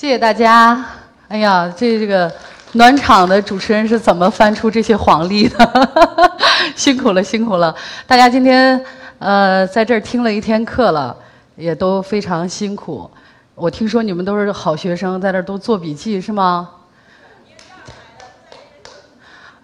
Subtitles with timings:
[0.00, 0.84] 谢谢大家。
[1.26, 2.32] 哎呀，这这个
[2.74, 5.90] 暖场的主持人是怎么翻出这些黄历的？
[6.76, 7.74] 辛苦了，辛苦了！
[8.06, 8.80] 大家今天
[9.18, 11.16] 呃在这儿听了一天课了，
[11.56, 13.10] 也都非常辛苦。
[13.56, 16.70] 我听说你们都是好学生，在这儿都做笔记是吗？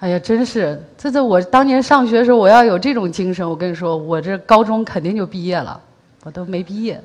[0.00, 0.82] 哎呀，真是！
[0.98, 5.80] 这这我当年上学的时候，我要有这种精神，我跟你说，我这高中肯定就毕业了，
[6.24, 7.00] 我都没毕业。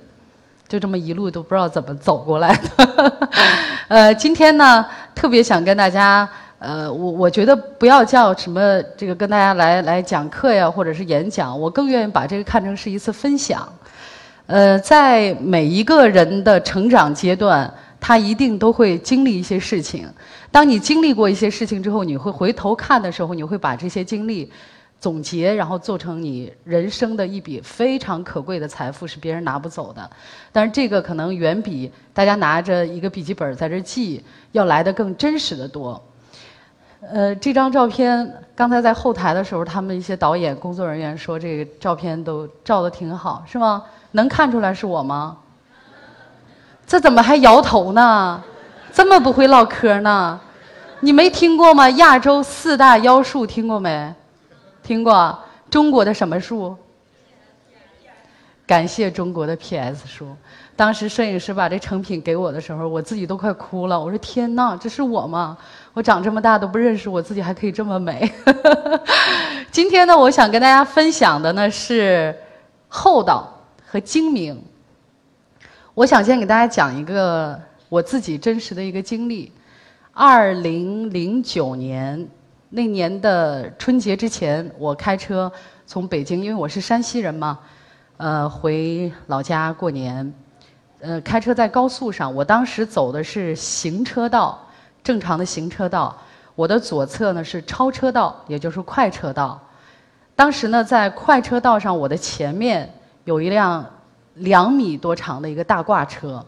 [0.69, 3.29] 就这么一路都不知道怎么走过来的，
[3.89, 6.29] 呃，今天呢特别想跟大家，
[6.59, 13.67] 呃，我我觉得不要叫什么这个跟大家来来讲课呀，或者是演讲，我更愿意把这个看成是一次分享。
[14.45, 20.07] 呃，在每一个人的成长阶段，他一定都会经历一些事情。
[20.51, 24.51] 当你经历过一些事情之后，你会回头看的时候，你会把这些经历。
[24.99, 30.09] 总结，然后做成你人生的一笔非常可贵的财富，是别人拿不走的。
[30.51, 36.01] 但是这个可能远比大家拿着一个笔记本在这记要来的更真实的多。
[37.01, 43.83] 呃，这张照片刚才在后台的时候，他们一些导演、工作人员说这个照片都照的挺好，是吗？
[44.11, 45.37] 能看出来是我吗？
[46.85, 48.43] 这怎么还摇头呢？
[48.91, 50.37] 这么不会唠嗑呢？
[50.99, 51.89] 你没听过吗？
[51.91, 54.13] 亚洲四大妖术听过没？
[54.83, 55.37] 听过
[55.69, 56.75] 中国的什么树？
[58.65, 60.27] 感谢中国的 PS 树。
[60.75, 63.99] 当时摄影师把这成品给我的时候，我自己都快哭了。
[63.99, 65.57] 我说：“天哪，这是我吗？
[65.93, 68.31] 我长这么大都不认识我自己，还可以这么美。
[69.71, 72.35] ”今天呢，我想跟大家分享的呢是
[72.87, 73.51] 厚道
[73.85, 74.63] 和精明。
[75.95, 79.51] 我想先给大家讲一个我自己真实的一个经历。
[80.13, 82.29] 二零零九年。
[82.71, 85.51] 那年的春节之前，我开车
[85.87, 87.57] 从北京，因为我是山西人嘛，
[88.17, 90.31] 呃，回老家过年。
[90.99, 94.67] 呃，开车在高速上，我当时走的是行车道，
[95.03, 96.15] 正常的行车道。
[96.53, 99.59] 我的左侧呢是超车道，也就是快车道。
[100.35, 102.87] 当时呢，在快车道上，我的前面
[103.23, 103.83] 有一辆
[104.35, 106.45] 两米多长的一个大挂车。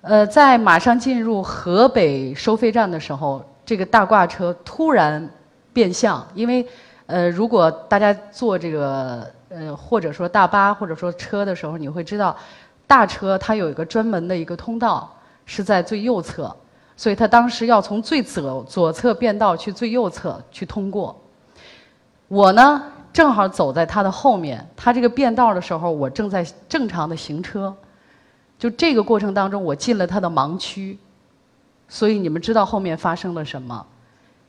[0.00, 3.44] 呃，在马上进入河北收费站的时候。
[3.66, 5.28] 这个大挂车突然
[5.72, 6.66] 变向，因为
[7.06, 12.36] 呃，如果大家坐这个呃，或者说大巴或者说车的时候，你会知道，
[12.86, 15.12] 大车它有一个专门的一个通道
[15.44, 16.54] 是在最右侧，
[16.96, 21.20] 所以他当时要从最左左侧变道去最右侧去通过。
[22.28, 27.74] 我呢，正好走在他的后面，他这个变道的时候，我正在正常的行车，
[28.58, 30.98] 就这个过程当中，我进了他的盲区。
[31.88, 33.86] 所以你们知道后面发生了什么？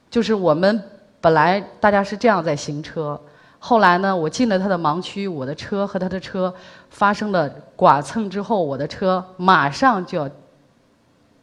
[0.09, 0.81] 就是我们
[1.19, 3.19] 本来大家是这样在行车，
[3.59, 6.53] 后来呢，我进了他的盲区，我的车和他的车
[6.89, 10.29] 发生了剐蹭之后，我的车马上就要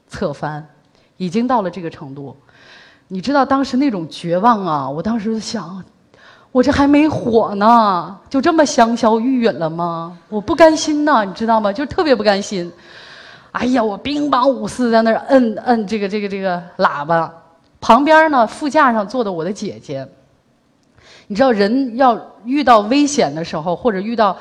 [0.09, 0.67] 侧翻，
[1.17, 2.37] 已经到了这个程度。
[3.09, 4.89] 你知道当时那种绝望啊！
[4.89, 5.85] 我当时想，
[6.51, 10.17] 我这还没火呢，就这么香消玉殒了吗？
[10.31, 11.71] 我不甘心呐，你知道吗？
[11.71, 12.73] 就特别不甘心。
[13.55, 17.33] 哎呀，我兵帮五四在那儿摁摁这个这个这个喇叭，
[17.81, 20.07] 旁边呢副驾上坐的我的姐姐。
[21.29, 24.37] 你知道人要遇到危险的时候，或者遇到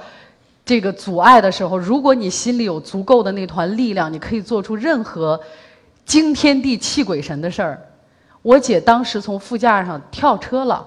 [0.65, 5.39] 这个阻碍的时候，如果你心里有足够的那团力量，你可以做出任何
[6.05, 7.79] 惊天地泣鬼神的事儿。
[8.41, 10.83] 我姐当时从副驾上跳车了，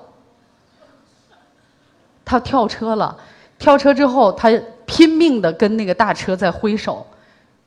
[2.24, 3.16] 她跳车了，
[3.56, 4.50] 跳车之后她
[4.84, 7.06] 拼命的跟那个大车在挥手。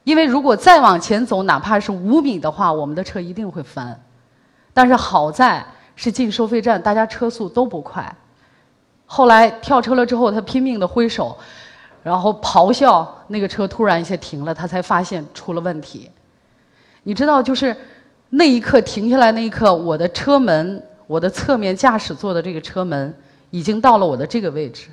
[0.03, 3.99] 因为如果再往前走，哪怕是五米的话，我们的车一定会翻。
[4.73, 5.65] 但是好在
[5.95, 8.15] 是进收费站，大家车速都不快。
[9.05, 11.37] 后来跳车了之后，他拼命的挥手，
[12.01, 16.09] 然后咆哮，那个车突然一下停了，他才发现出了问题。
[17.03, 17.75] 你知道，就是
[18.29, 23.13] 那一刻停下来那一刻，我的车门，我的侧面驾驶座的这个车门
[23.49, 24.89] 已经到了我的这个位置，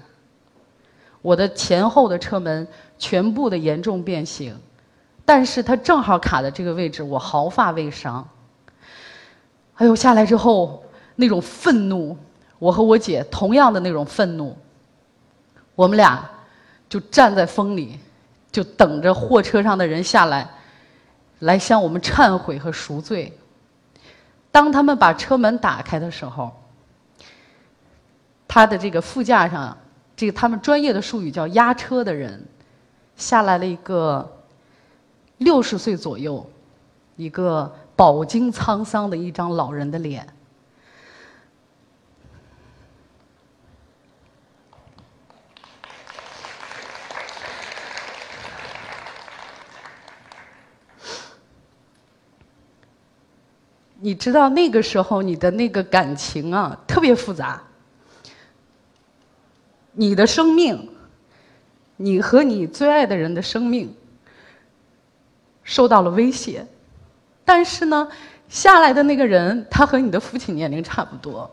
[1.22, 2.66] 我的前后的车门
[2.98, 4.56] 全部的严重变形。
[5.26, 8.26] 但是他正好卡在这个位置，我毫发未伤。
[9.74, 10.84] 哎呦，下来之后
[11.16, 12.16] 那种愤怒，
[12.60, 14.56] 我和我姐同样的那种愤怒，
[15.74, 16.24] 我们俩
[16.88, 17.98] 就站在风里，
[18.52, 20.48] 就等着货车上的人下来，
[21.40, 23.36] 来向我们忏悔和赎罪。
[24.52, 26.52] 当他们把车门打开的时候，
[28.46, 29.76] 他的这个副驾上，
[30.14, 32.46] 这个他们专业的术语叫压车的人，
[33.16, 34.34] 下来了一个。
[35.38, 36.44] 六十岁左右，
[37.16, 40.26] 一个饱经沧桑的一张老人的脸。
[53.98, 57.60] 你知道那个时候你的那个感情啊，特别复杂。
[59.92, 60.88] 你的生命，
[61.96, 63.92] 你和你最爱的人的生命
[65.76, 66.66] 受到了威胁，
[67.44, 68.08] 但是呢，
[68.48, 71.50] 下来的那个人他和你的父亲年龄差不多，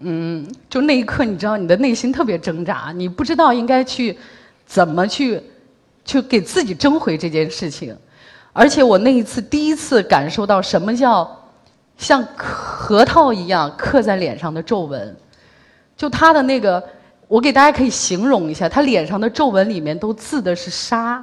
[0.00, 4.18] 嗯，就那一刻你知道你的内心特别挣扎，你不知道应该去
[4.64, 5.42] 怎么去
[6.06, 7.94] 去给自己争回这件事情，
[8.54, 11.30] 而且我那一次第一次感受到什么叫
[11.98, 15.14] 像核桃一样刻在脸上的皱纹，
[15.98, 16.82] 就他的那个。
[17.28, 21.22] 我给大家可以形容一下，他脸上的皱纹里面都渍的是沙，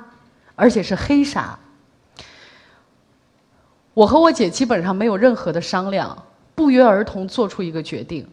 [0.54, 1.58] 而且是黑沙。
[3.96, 6.16] 我和我姐基本上没有任何的商量，
[6.54, 8.28] 不约而同做出一个决定，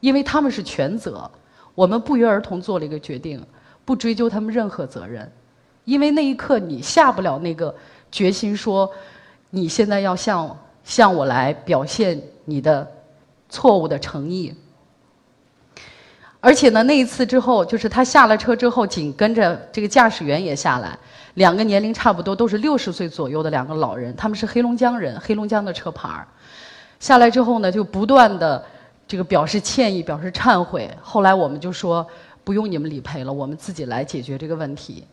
[0.00, 1.28] 因为他们是全责，
[1.74, 3.42] 我们不约而同做了一个决定，
[3.86, 5.32] 不追究他们任何责任，
[5.86, 7.74] 因为那一刻你下不了那个
[8.12, 8.92] 决心，说
[9.48, 10.54] 你现在要向
[10.84, 12.86] 向我来表现你的
[13.48, 14.54] 错误的诚意。
[16.46, 20.96] 而且呢，那一次之后，就是他下了车之后，紧跟着这个驾驶员也下来，
[21.34, 26.24] 两个年龄差不多，都是六十岁左右的两个老人，他们是黑龙江人，黑龙江的车牌儿。
[27.00, 28.64] 下来之后呢，就不断的
[29.08, 30.88] 这个表示歉意，表示忏悔。
[31.02, 32.06] 后来我们就说
[32.44, 35.04] 不用你们理赔了，我们自己来解决这个问题。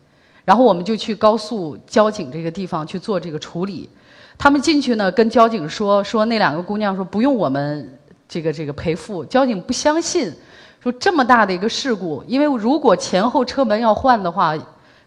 [0.44, 3.90] 然后我们就去高速交警这个地方去做这个处理。
[4.38, 7.98] 他们进去呢，跟交警说说那两个姑娘说不用我们
[8.28, 10.32] 这个这个赔付，交警不相信。
[10.84, 14.54] 说这么大的一个事故，因为如果前后车门要换的话，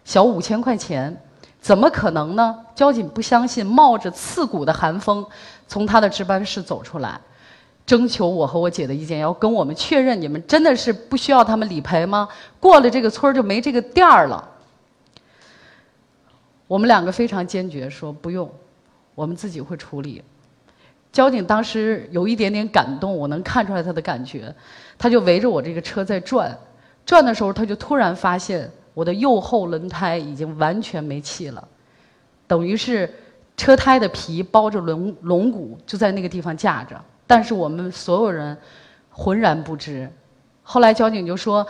[0.04, 1.16] 小五千块钱，
[1.60, 2.58] 怎么可能呢？
[2.74, 5.24] 交警不相信，冒着刺骨的寒风，
[5.68, 7.20] 从他的值班室走出来，
[7.86, 12.28] 征求我和我姐的意见，要跟我们确认，你们真的是不需要他们理赔吗？
[12.58, 14.48] 过了这个村就没这个店儿了。
[16.66, 18.50] 我们两个非常坚决，说不用，
[19.14, 20.24] 我们自己会处理。
[21.10, 24.54] 交警当时有一点点感动，我能看出来他的感觉，
[24.98, 26.56] 他就围着我这个车在转，
[27.06, 31.66] 转的时候他就突然发现我的右后轮胎已经完全没气了，
[32.46, 33.12] 等于是
[33.56, 38.56] 车胎的皮包着轮轮毂就在那个地方架着，但是我们所有人
[39.10, 40.08] 浑然不知。
[40.62, 41.66] 后来交警就说：“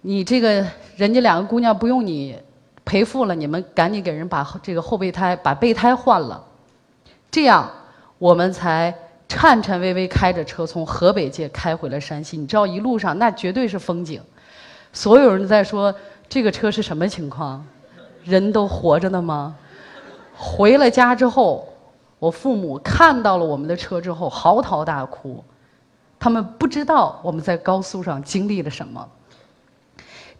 [0.00, 0.66] 你这个
[0.96, 2.36] 人家两个姑娘不用你
[2.84, 6.42] 赔付了，你们赶紧给人把这个后备胎把备胎换了，
[7.30, 7.70] 这样。”
[8.20, 8.94] 我们才
[9.26, 12.36] 颤颤巍巍开着车从河北界开回了山西。
[12.36, 14.20] 你知道一路上那绝对是风景，
[14.92, 15.94] 所有人都在说
[16.28, 17.64] 这个车是什么情况，
[18.22, 19.56] 人都活着呢吗？
[20.36, 21.66] 回了家之后，
[22.18, 25.42] 我父母看到了我们的车之后嚎啕大哭，
[26.18, 29.08] 他们不知道我们在高速上经历了什么。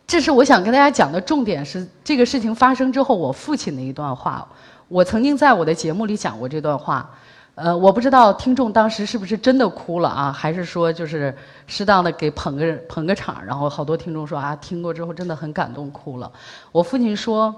[0.06, 4.47] 这是我想跟大家讲的重点是这个事情发生之后我父亲的一段话。
[4.87, 7.09] 我曾经在我的节目里讲过这段话。
[7.62, 11.37] 呃，我不知道听众当时是不是真的哭了啊，还是说就是
[11.67, 16.33] 适当的给捧个捧个场，然后好多听众说啊，听过之后真的很感动，哭了。
[16.73, 17.55] 我父亲说，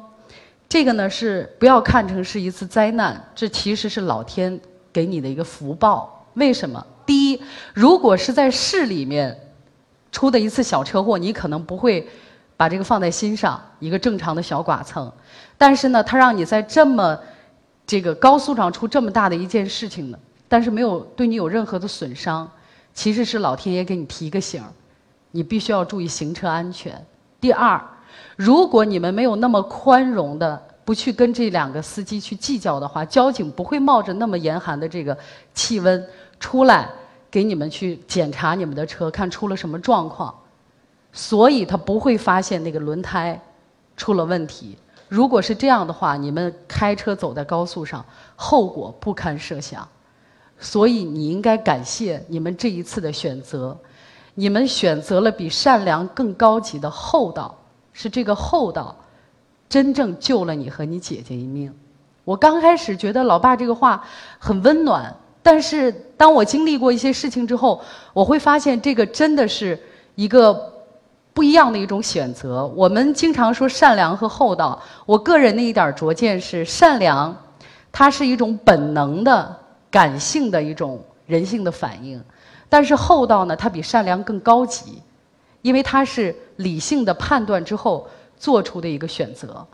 [0.69, 4.61] 这个呢是不要看成是一次灾难，这其实是老天
[4.93, 6.27] 给你的一个福报。
[6.35, 6.85] 为什么？
[7.07, 7.41] 第一，
[7.73, 9.39] 如果是在市里面
[10.11, 12.09] 出的一次小车祸，你可能不会
[12.57, 15.13] 把这个放在心上，一个正常的小剐蹭。
[15.57, 17.17] 但是呢，他让你在这么
[17.87, 22.51] 这个高速上出这么大的一件事情呢，但是没有对你有任何的损伤，
[22.95, 24.63] 其实是老天爷给你提个醒
[25.31, 27.05] 你必须要注意行车安全。
[27.41, 27.83] 第二，
[28.37, 35.17] 如果你们没有那么宽容的不去跟这两个司机去计较的话，交警不会冒着那么严寒的这个
[35.55, 36.07] 气温
[36.39, 36.89] 出来
[37.31, 40.35] 给你们去检查你们的车，看出了什么状况，
[41.13, 43.41] 所以他不会发现那个轮胎
[43.97, 44.77] 出了问题。
[45.13, 48.03] 如果是这样的话，你们开车走在高速上，
[48.35, 49.87] 后果不堪设想。
[50.59, 53.77] 所以你应该感谢你们这一次的选择，
[54.33, 57.55] 你们选择了比善良更高级的厚道，
[57.93, 58.97] 是这个厚道，
[59.69, 61.71] 真正救了你和你姐姐一命。
[62.25, 64.03] 我刚开始觉得老爸这个话
[64.39, 67.79] 很温暖，但是当我经历过一些事情之后，
[68.15, 69.79] 我会发现这个真的是
[70.15, 70.72] 一个。
[71.35, 72.67] 不一样的一种选择。
[72.67, 77.35] 我们经常说善良和厚道，我个人的一点拙见是，善良，
[77.91, 79.57] 它是一种本能的、
[79.91, 82.21] 感性的一种人性的反应；
[82.69, 85.01] 但是厚道呢，它比善良更高级，
[85.63, 89.67] 因为它是理性的判断之后做出的一个选择。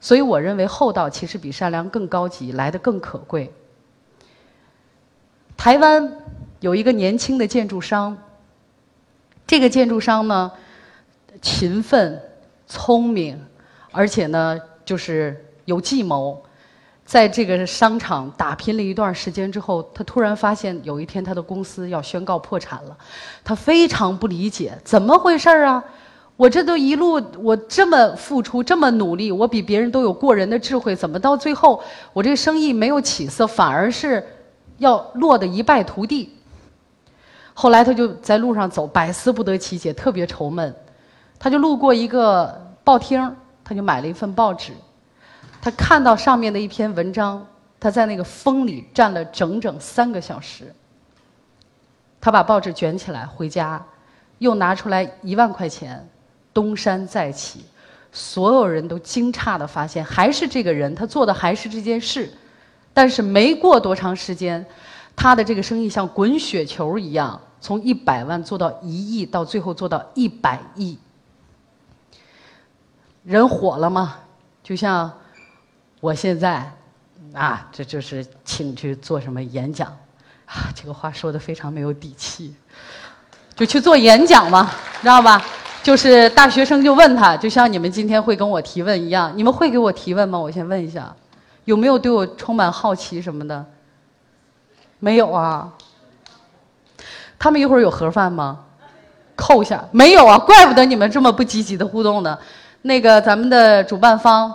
[0.00, 3.52] 所以，我认为厚道其实比善良更高级，来的更可贵。
[5.54, 6.10] 台湾
[6.60, 8.16] 有一个年轻的建筑商，
[9.46, 10.50] 这个建筑商呢。
[11.40, 12.20] 勤奋、
[12.66, 13.40] 聪明，
[13.92, 16.42] 而且呢，就是有计谋。
[17.04, 22.94] 在这个商场打拼了一段时间之后，他突然发现有一天他的公司要宣告破产了，
[23.42, 25.82] 他非常不理解，怎么回事啊？
[26.36, 34.22] 我这都一路我这么付出，这么努力，我比别人都有过人的智慧，怎么到最后我这个生意没有起色，反而是
[34.76, 36.36] 要落得一败涂地？
[37.54, 40.72] 后来他就在路上走，百思不得其解，特别愁闷。
[41.38, 44.72] 他就路过一个报厅，他就买了一份报纸，
[45.60, 47.46] 他看到上面的一篇文章，
[47.78, 50.74] 他在那个风里站了整整三个小时。
[52.20, 53.84] 他把报纸卷起来回家，
[54.38, 56.08] 又拿出来一万块钱。
[56.54, 57.64] 东山再起，
[58.10, 62.28] 所有人都惊诧的发现，还是这个人，他做的还是这件事，
[62.92, 64.66] 但是没过多长时间，
[65.14, 70.98] 他的这个生意像滚雪球一样，从一百万做到一亿，到最后做到一百亿。
[73.28, 74.16] 人火了吗？
[74.62, 75.12] 就像
[76.00, 76.72] 我现在
[77.34, 79.86] 啊，这就是请去做什么演讲，
[80.46, 82.54] 啊，这个话说的非常没有底气，
[83.54, 84.70] 就去做演讲嘛，
[85.02, 85.44] 知道吧？
[85.82, 90.38] 就是大学生就问他，就像你们今天会跟我提问一样，你们会给我提问吗？
[90.38, 91.14] 我先问一下，
[91.66, 93.62] 有没有对我充满好奇什么的？
[95.00, 95.70] 没有啊。
[97.38, 98.60] 他们一会儿有盒饭吗？
[99.36, 102.38] 扣下，没有啊，怪不得你们这么不积极的互动呢。
[102.82, 104.54] 那个咱们的主办方，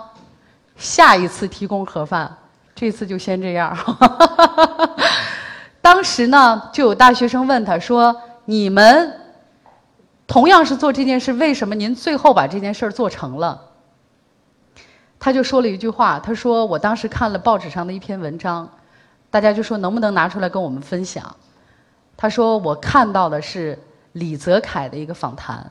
[0.76, 2.34] 下一次提供盒饭，
[2.74, 3.76] 这次就先这样。
[5.80, 8.14] 当时呢，就有大学生问他说
[8.46, 9.20] ：“你们。”
[10.26, 13.60] 同样是做这件事，为什么您最后把这件事做成了？
[15.20, 18.66] 他就说了一句话，他说：“我当时看了报纸上的一篇文章，
[19.30, 21.36] 大家就说能不能拿出来跟我们分享？”
[22.16, 23.78] 他说：“我看到的是
[24.12, 25.70] 李泽楷的一个访谈。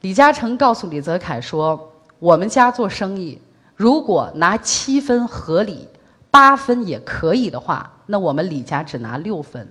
[0.00, 3.40] 李嘉诚告诉李泽楷说：‘我们家做生意，
[3.76, 5.86] 如果拿七分合理，
[6.30, 9.68] 八分也可以的话，那我们李家只拿六分。’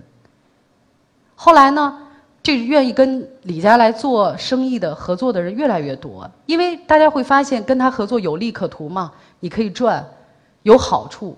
[1.34, 2.06] 后来呢？”
[2.42, 10.02] 这愿意跟李家来做生意的合作的人越来越多，因为大家会发现跟他合作有利可图嘛，你可以赚，
[10.62, 11.36] 有好处。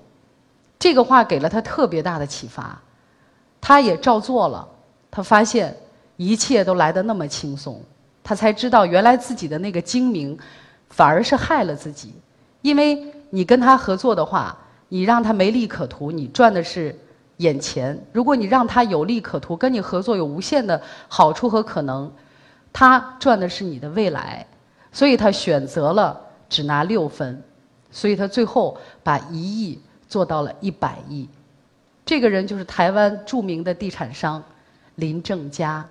[0.78, 2.80] 这个话给了他特别大的启发，
[3.60, 4.66] 他也照做了。
[5.10, 5.76] 他发现
[6.16, 7.82] 一切都来得那么轻松，
[8.22, 10.38] 他才知道原来自己的那个精明，
[10.88, 12.14] 反而是害了自己。
[12.60, 14.56] 因为你跟他合作的话，
[14.88, 16.98] 你让他没利可图，你赚的是。
[17.38, 22.12] 眼前，如果你让他有利可图，跟你合作有无限的好处和可能，
[22.72, 24.46] 他赚的是你的未来，
[24.92, 27.42] 所以他选择了只拿六分，
[27.90, 31.28] 所以他最后把一亿做到了一百亿。
[32.04, 34.40] 这个人就是台湾著名的地产商
[34.96, 35.84] 林正佳。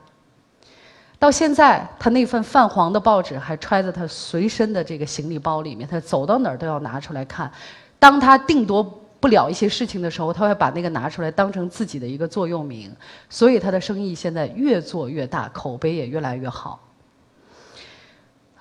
[1.22, 7.52] 到现在，他那份泛黄的报纸还揣在他随身的这个行李包里面，他走到哪儿都要拿出来看。
[8.00, 8.98] 当他定夺。
[9.22, 12.92] 不了一些事情的时候，他会把那个拿出来当成自己的一个座右铭，
[13.30, 16.80] 所以他的生意现在越做越大，口碑也越来越好。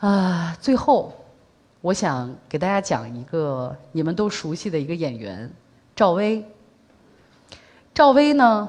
[0.00, 1.14] 啊，最后，
[1.80, 5.50] 我想给大家讲一个你们都熟悉的一个演员
[5.96, 6.44] 赵薇。
[7.94, 8.68] 赵薇呢，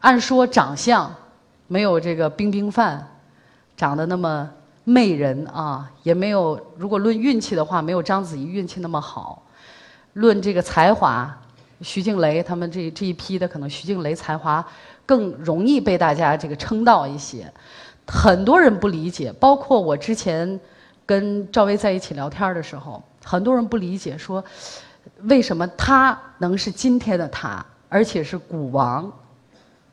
[0.00, 1.14] 按说长相
[1.66, 3.08] 没有这个冰冰范
[3.76, 4.48] 长得那么
[4.84, 9.42] 媚人啊，也没有如果论运气的话，没有章子怡运气那么好。
[10.14, 11.34] 论这个才华，
[11.80, 14.64] 徐静蕾他们这这一批的，可能徐静蕾才华
[15.06, 17.50] 更容易被大家这个称道一些。
[18.06, 20.60] 很多人不理解，包括我之前
[21.06, 24.44] 跟赵薇在一起聊天的时候，很多人不理解，说
[25.22, 29.10] 为什么她能是今天的她，而且是股王？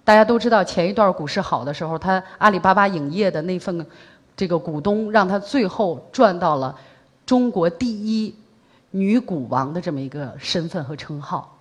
[0.10, 3.86] 大家都知道，前一段股市好的时候，他阿里巴巴影业的那份
[4.36, 6.76] 这个股东，让他最后赚到了
[7.28, 8.34] 中国第一。
[8.90, 11.56] 女股王的这么一个身份和称号。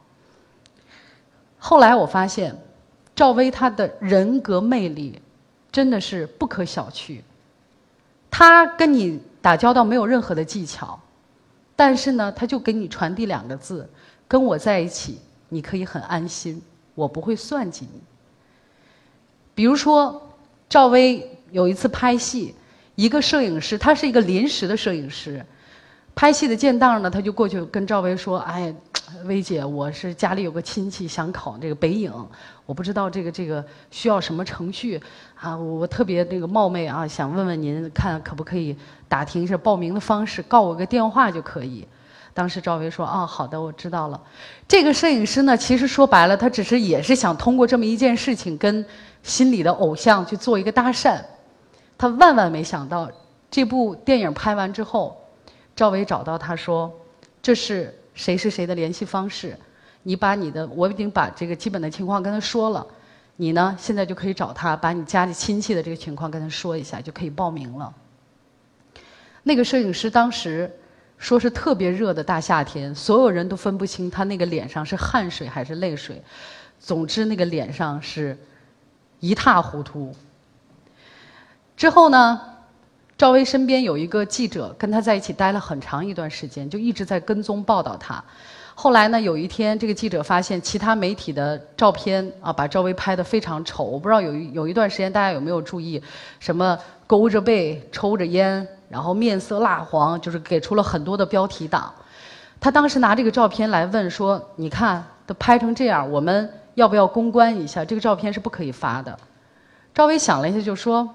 [1.58, 2.56] 后来我发现，
[3.14, 5.20] 赵薇她的人格魅力
[5.70, 7.20] 真的是不可小觑。
[8.30, 10.98] 她跟你打交道没有任何的技巧，
[11.76, 13.86] 但是呢，她就给你传递两个字：
[14.26, 16.62] 跟我在一起，你可以很安心，
[16.94, 18.00] 我不会算计你。
[19.58, 20.22] 比如说，
[20.68, 22.54] 赵薇有一次拍戏，
[22.94, 25.44] 一个摄影师，他是一个临时的摄影师。
[26.14, 28.72] 拍戏的建档呢，他就过去跟赵薇说：“哎，
[29.24, 32.12] 薇姐，我是家里有个亲戚想考这个北影，
[32.66, 35.02] 我不知道这个这个需要什么程序
[35.34, 38.76] 啊，我特别那个冒昧啊，想问问您，看可不可以
[39.08, 41.84] 打听一下报名的方式，告我个电话就可以。”
[42.38, 44.22] 当时赵薇说：“啊，好的，我知道了。”
[44.68, 48.86] 这个摄影师呢，其实说白了，他只是也是想通过这么一件事情跟
[49.24, 51.20] 心里的偶像去做一个搭讪，
[51.98, 53.10] 他万万没想到，
[53.50, 55.20] 这部电影拍完之后。
[55.74, 56.92] 赵薇找到他说
[57.42, 59.58] ：“这是谁是谁的联系方式，
[60.04, 62.86] 你把你的我已经把这个基本的情况跟他说了，
[63.34, 67.92] 你呢现在就可以找他，把你家里亲戚的这个情况跟他说一下，就可以报名了。
[69.42, 70.70] 那个摄影师当时
[71.18, 76.22] 说是特别热的大夏天，所有人都分不清他那个脸上是汗水还是泪水，
[76.78, 78.38] 总之那个脸上是
[79.20, 80.14] 一塌糊涂。
[81.76, 82.40] 之后呢，
[83.16, 88.22] 赵薇身边有一个记者跟他在一起待了很长一段时间，就一直在跟踪报道他。
[88.74, 93.82] 后来呢，有一天这个记者发现其他媒体的照片啊，把赵薇拍得非常丑。
[93.82, 96.00] 我不知道有有一段时间大家有没有注意，
[96.38, 101.92] 什么勾着背、抽着烟，然后面色蜡黄，就是给出了很多的标题党。
[102.60, 107.84] 他当时拿这个照片来问说：“你看都拍成这样，我们要不要公关一下？
[107.84, 109.18] 这个照片是不可以发的。”
[109.94, 111.08] 赵薇想了一下就说。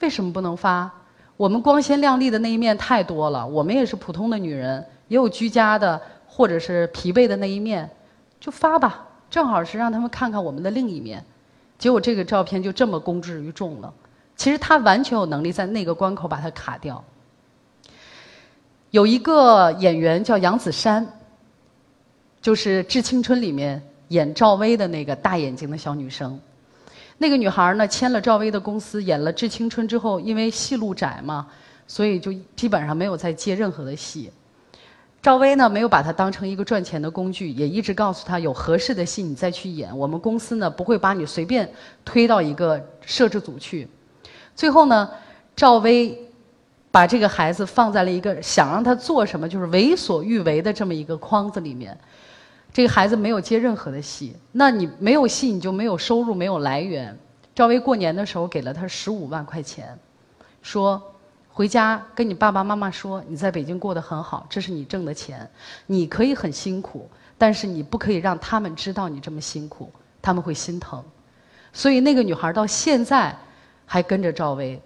[0.00, 0.90] 为什么不能发？
[1.36, 7.88] 我们光鲜亮丽的那一面太多了，我们也是普通的女人，也有居家的或者是疲惫的那一面，
[8.38, 11.24] 就发吧，正好是让他们看看我们的另一面。
[11.78, 13.90] 结果这个照片就这么公之于众了。
[14.36, 17.02] 其实他完全有能力在那个关口把它卡掉。
[18.90, 21.04] 有一个演员叫杨子姗，
[22.40, 26.38] 就是《致青春》里面演赵薇的那个大眼睛的小女生。
[27.18, 31.46] 那个女孩呢，签了赵薇的公司，演了《致青春》之后，因为戏路窄嘛，
[31.86, 34.30] 所以就基本上没有再接任何的戏。
[35.22, 41.68] 赵薇呢，没有把她当成一个赚钱的工具，也一直告诉她有合适的戏你再去演，我们公司呢不会把你随便
[42.04, 43.88] 推到一个摄制组去。
[44.54, 45.10] 最后呢，
[45.56, 46.16] 赵薇
[46.90, 51.98] 把这个孩子放在了一个想让他做什么就是为所欲为的这么一个框子里面。
[52.72, 57.16] 这个孩子没有接任何的戏，那你没有戏，你就没有收入，没有来源。
[57.54, 59.96] 赵薇过年的时候给了他十五万块钱，
[60.60, 61.00] 说
[61.48, 65.48] 回家跟你爸爸妈妈说，你在北京过得很好，这是你挣的钱，
[65.86, 67.08] 你可以很辛苦，
[67.38, 69.88] 但是你不可以让他们知道你这么辛苦，
[70.20, 71.00] 他们会心疼。
[71.72, 73.36] 所以那个女孩到现在
[73.86, 74.80] 还跟着赵薇，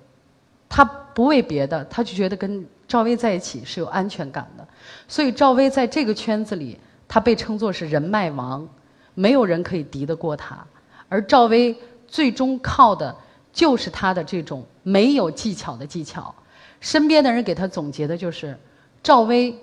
[0.68, 4.66] 他不为别的，他就觉得跟赵薇在一起是有安全感的。
[5.06, 6.78] 所以赵薇在这个圈子里。
[7.10, 8.68] 他被称作是人脉王，
[9.14, 10.62] 没有人可以敌得过他。
[11.08, 11.74] 而赵薇
[12.06, 13.16] 最终靠的
[13.50, 16.34] 就是他的这种没有技巧的技巧。
[16.82, 18.54] 身边的人给他总结的就是，
[19.02, 19.58] 赵薇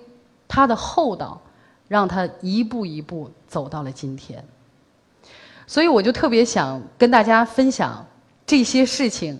[0.48, 1.40] 她的厚道，
[1.86, 4.44] 让他一步一步走到了今天。
[5.68, 8.04] 所以我就特别想跟大家分享
[8.46, 9.38] 这些事情，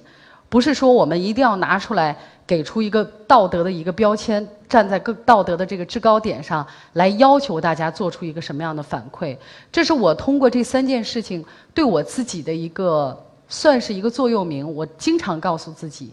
[0.48, 2.16] 不是说我们一定要拿出来。
[2.46, 9.36] 给出一个道德的一个标签，站在更道德的这个制高点上来要求大家做出一个什么样的反馈？
[9.72, 14.72] 这是我通过这三件事情对我自己的一个算是一个座右铭。
[14.76, 16.12] 我经常告诉自己，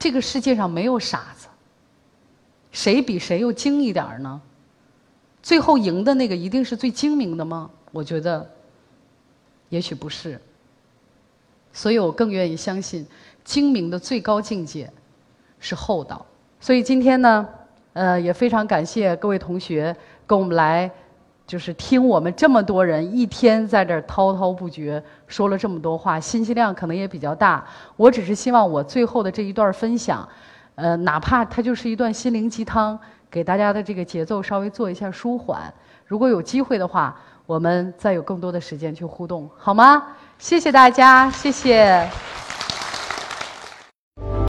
[0.00, 1.46] 这个世界上没有傻子，
[2.72, 4.40] 谁比谁又精一点儿呢？
[5.44, 7.70] 最后赢的那个一定是最精明的吗？
[7.92, 8.50] 我觉得，
[9.68, 10.40] 也许不是。
[11.78, 13.06] 所以我更愿意相信
[13.44, 14.90] 精明的最高境界。
[15.60, 16.26] 是厚道，
[16.58, 17.48] 所以今天呢，
[17.92, 19.94] 呃，也非常感谢各位同学
[20.26, 20.90] 跟我们来，
[21.46, 27.64] 就是听我们这么多人一天在这儿滔滔不绝说了这么多话，信息量可能也比较大。
[27.96, 30.28] 我只是希望我最后的这一段分享，
[30.74, 32.98] 呃，哪怕它就是一段心灵鸡汤，
[33.30, 35.72] 给大家的这个节奏稍微做一下舒缓。
[36.06, 40.04] 如果有机会的话，我们再有更多的时间去互动，好吗？
[40.38, 42.08] 谢谢大家，谢谢。